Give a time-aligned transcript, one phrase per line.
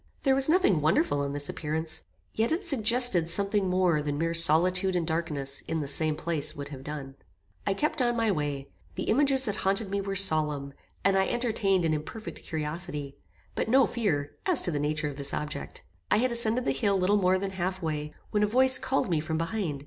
[0.23, 2.01] There was nothing wonderful in this appearance;
[2.33, 6.69] yet it suggested something more than mere solitude and darkness in the same place would
[6.69, 7.17] have done.
[7.67, 8.69] "I kept on my way.
[8.95, 10.73] The images that haunted me were solemn;
[11.05, 13.15] and I entertained an imperfect curiosity,
[13.53, 15.83] but no fear, as to the nature of this object.
[16.09, 19.19] I had ascended the hill little more than half way, when a voice called me
[19.19, 19.79] from behind.